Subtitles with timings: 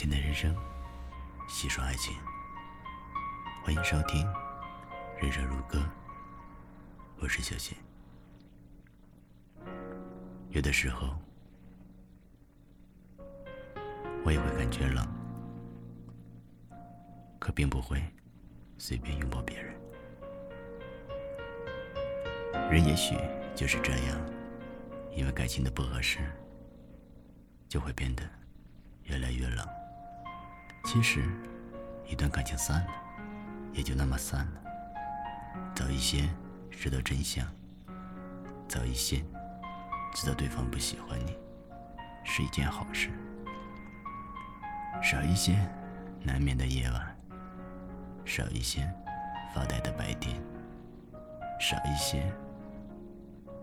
[0.00, 0.56] 简单人生，
[1.46, 2.16] 细说爱情。
[3.62, 4.26] 欢迎收听
[5.20, 5.78] 《人生如歌》，
[7.18, 7.76] 我是小贤。
[10.48, 11.14] 有的时候，
[14.24, 15.06] 我也会感觉冷，
[17.38, 18.02] 可并不会
[18.78, 19.74] 随便拥抱别人。
[22.70, 23.14] 人也许
[23.54, 24.18] 就是这样，
[25.14, 26.20] 因为感情的不合适，
[27.68, 28.22] 就会变得
[29.02, 29.68] 越来越冷。
[30.92, 31.22] 其实，
[32.04, 32.92] 一段感情散了，
[33.72, 34.60] 也就那么散了。
[35.72, 36.28] 早一些
[36.68, 37.46] 知道真相，
[38.66, 39.24] 早一些
[40.12, 41.38] 知道对方不喜欢你，
[42.24, 43.08] 是一件好事。
[45.00, 45.54] 少一些
[46.24, 47.16] 难眠的夜晚，
[48.24, 48.92] 少一些
[49.54, 50.42] 发呆的白天，
[51.60, 52.20] 少一些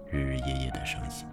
[0.09, 1.27] 日日夜夜的伤心。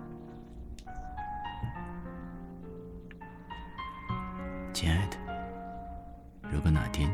[4.73, 5.24] 亲爱的。
[6.55, 7.11] 如果哪天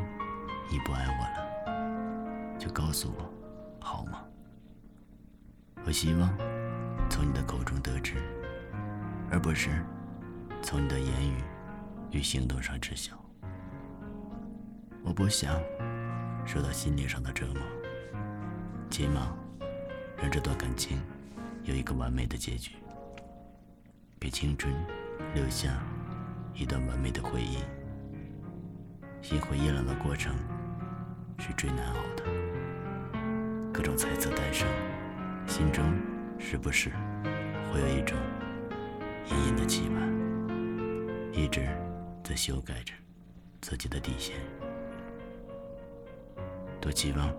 [0.70, 3.32] 你不爱我了，就告诉我，
[3.80, 4.22] 好吗？
[5.82, 6.28] 我希望
[7.08, 8.16] 从你的口中得知，
[9.30, 9.82] 而不是
[10.60, 11.42] 从你的言语
[12.10, 13.18] 与行动上知晓。
[15.02, 15.58] 我不想
[16.44, 17.62] 受到心灵上的折磨，
[18.90, 19.34] 起码
[20.18, 21.00] 让这段感情
[21.62, 22.72] 有一个完美的结局，
[24.20, 24.70] 给青春
[25.34, 25.82] 留下
[26.54, 27.56] 一段完美的回忆。
[29.30, 30.34] 心灰意冷的过程
[31.38, 32.24] 是最难熬的，
[33.72, 34.66] 各种猜测诞生，
[35.46, 35.84] 心中
[36.36, 36.90] 时不时
[37.72, 38.18] 会有一种
[39.30, 40.12] 隐隐的期盼，
[41.32, 41.64] 一直
[42.24, 42.92] 在修改着
[43.60, 44.34] 自己的底线，
[46.80, 47.32] 多期望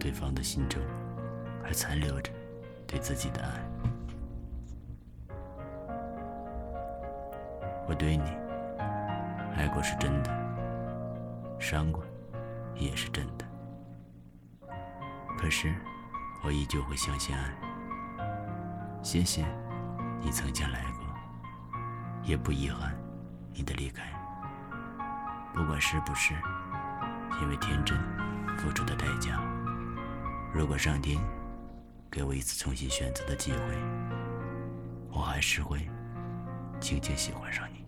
[0.00, 0.82] 对方的心中
[1.62, 2.32] 还残留着
[2.88, 3.64] 对自己的爱。
[7.86, 8.24] 我对你
[9.56, 10.43] 爱过是真的。
[11.58, 12.04] 伤过，
[12.74, 13.44] 也是真的。
[15.38, 15.74] 可是，
[16.42, 17.54] 我依旧会相信爱。
[19.02, 19.44] 谢谢
[20.20, 21.06] 你曾经来过，
[22.22, 22.94] 也不遗憾
[23.52, 24.02] 你的离开。
[25.52, 26.34] 不管是不是
[27.40, 27.98] 因为天真
[28.56, 29.40] 付出的代价，
[30.52, 31.20] 如果上天
[32.10, 33.58] 给我一次重新选择的机会，
[35.10, 35.88] 我还是会
[36.80, 37.83] 轻轻喜欢上你。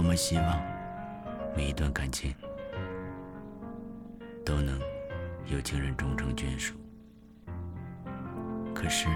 [0.00, 0.58] 多么希望
[1.54, 2.34] 每一段感情
[4.46, 4.80] 都能
[5.44, 6.74] 有情人终成眷属，
[8.74, 9.08] 可是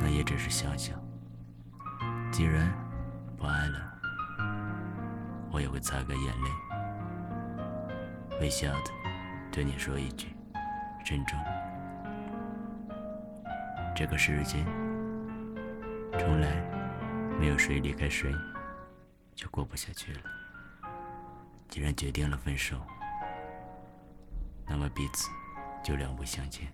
[0.00, 1.00] 那也只是想想。
[2.32, 2.68] 既然
[3.36, 3.78] 不爱了，
[5.52, 6.50] 我也会擦干眼泪，
[8.40, 8.90] 微笑的
[9.52, 10.34] 对你说一句：
[11.04, 11.38] 珍重。
[13.94, 14.64] 这个世界
[16.18, 16.60] 从来
[17.38, 18.34] 没有谁离开谁。
[19.36, 20.20] 就过不下去了。
[21.68, 22.80] 既然决定了分手，
[24.66, 25.28] 那么彼此
[25.84, 26.66] 就两不相欠。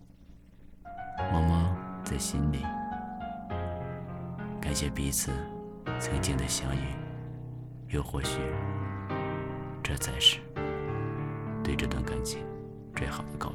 [1.31, 2.63] 默默在心里
[4.61, 5.31] 感谢彼此
[5.99, 6.95] 曾经的相遇，
[7.89, 8.41] 又或许
[9.83, 10.39] 这才是
[11.63, 12.47] 对这段感情
[12.95, 13.52] 最好的告。